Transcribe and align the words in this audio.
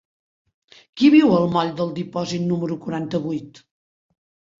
Qui 1.01 1.09
viu 1.15 1.33
al 1.39 1.45
moll 1.55 1.69
del 1.81 1.91
Dipòsit 1.97 2.43
número 2.53 2.79
quaranta-vuit? 2.87 3.61